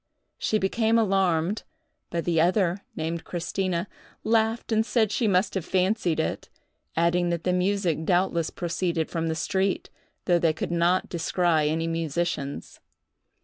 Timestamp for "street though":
9.35-10.39